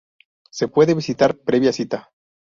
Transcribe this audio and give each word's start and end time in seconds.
Se 0.49 0.67
puede 0.67 0.95
visitar 0.95 1.37
previa 1.37 1.71
cita. 1.71 2.09